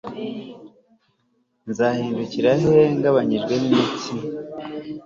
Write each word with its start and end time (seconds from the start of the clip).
Nzahindukira 1.69 2.51
he 2.61 2.75
ngabanijwemo 2.97 3.65
imitsi 3.83 4.13